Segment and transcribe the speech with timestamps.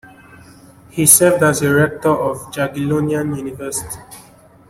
[0.89, 3.99] He served as rector of Jagiellonian University.